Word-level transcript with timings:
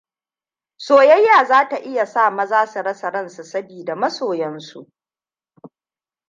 Soyayya 0.77 1.45
za 1.45 1.69
ta 1.69 1.77
iya 1.77 2.05
sa 2.05 2.31
maza 2.31 2.65
su 2.67 2.81
rasa 2.81 3.09
ransu 3.11 3.43
sabida 3.43 3.95
masoyansu. 3.95 4.87